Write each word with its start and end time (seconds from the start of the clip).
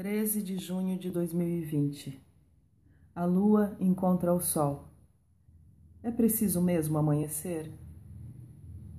13 0.00 0.42
de 0.42 0.56
junho 0.56 0.98
de 0.98 1.10
2020. 1.10 2.26
A 3.14 3.26
lua 3.26 3.76
encontra 3.78 4.32
o 4.32 4.40
sol. 4.40 4.88
É 6.02 6.10
preciso 6.10 6.62
mesmo 6.62 6.96
amanhecer? 6.96 7.70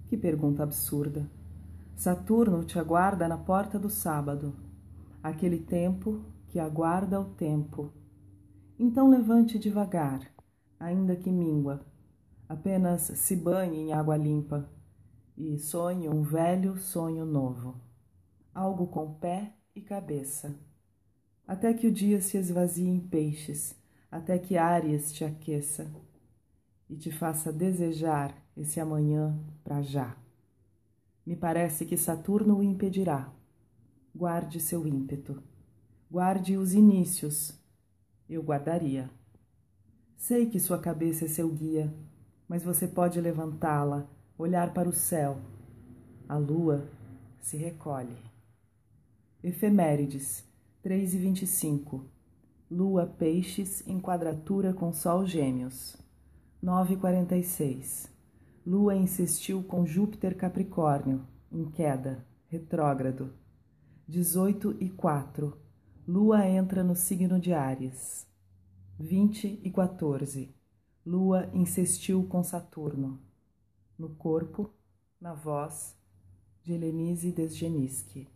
Que 0.05 0.15
pergunta 0.15 0.61
absurda. 0.61 1.27
Saturno 1.95 2.63
te 2.63 2.77
aguarda 2.77 3.27
na 3.27 3.35
porta 3.35 3.79
do 3.79 3.89
sábado, 3.89 4.55
aquele 5.23 5.57
tempo 5.57 6.23
que 6.49 6.59
aguarda 6.59 7.19
o 7.19 7.33
tempo. 7.33 7.91
Então 8.77 9.09
levante 9.09 9.57
devagar, 9.57 10.31
ainda 10.79 11.15
que 11.15 11.31
míngua, 11.31 11.83
apenas 12.47 13.01
se 13.01 13.35
banhe 13.35 13.79
em 13.79 13.91
água 13.91 14.15
limpa 14.15 14.69
e 15.35 15.57
sonhe 15.57 16.07
um 16.07 16.21
velho 16.21 16.77
sonho 16.77 17.25
novo, 17.25 17.81
algo 18.53 18.85
com 18.85 19.15
pé 19.15 19.55
e 19.73 19.81
cabeça 19.81 20.69
até 21.47 21.73
que 21.73 21.87
o 21.87 21.91
dia 21.91 22.21
se 22.21 22.37
esvazie 22.37 22.87
em 22.87 22.99
peixes, 22.99 23.75
até 24.11 24.37
que 24.37 24.57
Áries 24.57 25.11
te 25.11 25.23
aqueça 25.23 25.91
e 26.89 26.95
te 26.95 27.11
faça 27.11 27.51
desejar 27.51 28.35
esse 28.55 28.79
amanhã 28.79 29.37
para 29.63 29.81
já. 29.81 30.15
Me 31.25 31.35
parece 31.35 31.85
que 31.85 31.95
Saturno 31.95 32.57
o 32.57 32.63
impedirá. 32.63 33.31
Guarde 34.13 34.59
seu 34.59 34.85
ímpeto. 34.85 35.41
Guarde 36.09 36.57
os 36.57 36.73
inícios. 36.73 37.53
Eu 38.27 38.43
guardaria. 38.43 39.09
Sei 40.17 40.45
que 40.47 40.59
sua 40.59 40.77
cabeça 40.77 41.25
é 41.25 41.27
seu 41.27 41.49
guia, 41.49 41.93
mas 42.47 42.63
você 42.63 42.87
pode 42.87 43.19
levantá-la, 43.21 44.09
olhar 44.37 44.73
para 44.73 44.89
o 44.89 44.93
céu. 44.93 45.39
A 46.27 46.37
lua 46.37 46.87
se 47.39 47.55
recolhe. 47.55 48.17
Efemérides 49.41 50.43
3 50.83 51.13
e 51.13 51.17
25. 51.19 52.09
Lua 52.69 53.05
Peixes 53.05 53.87
em 53.87 53.99
quadratura 53.99 54.73
com 54.73 54.91
Sol 54.91 55.27
Gêmeos. 55.27 55.95
9 56.59 56.95
e 56.95 56.97
46. 56.97 58.11
Lua 58.65 58.95
insistiu 58.95 59.61
com 59.61 59.85
Júpiter 59.85 60.35
Capricórnio, 60.35 61.23
em 61.51 61.69
queda, 61.69 62.25
retrógrado. 62.47 63.31
18 64.07 64.77
e 64.79 64.89
4. 64.89 65.55
Lua 66.07 66.47
entra 66.47 66.83
no 66.83 66.95
signo 66.95 67.39
de 67.39 67.53
Áries. 67.53 68.27
20 68.99 69.61
e 69.63 69.69
14. 69.69 70.51
Lua 71.05 71.47
insistiu 71.53 72.23
com 72.23 72.41
Saturno. 72.41 73.21
No 73.99 74.09
corpo, 74.15 74.73
na 75.19 75.35
voz, 75.35 75.95
de 76.63 76.73
Helenise 76.73 77.31
Desgeniski. 77.31 78.27